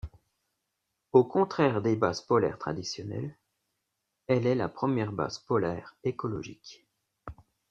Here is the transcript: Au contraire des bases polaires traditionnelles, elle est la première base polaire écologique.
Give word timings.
Au 1.11 1.23
contraire 1.23 1.83
des 1.83 1.95
bases 1.95 2.21
polaires 2.23 2.57
traditionnelles, 2.57 3.37
elle 4.25 4.47
est 4.47 4.55
la 4.55 4.67
première 4.67 5.11
base 5.11 5.37
polaire 5.37 5.95
écologique. 6.03 6.87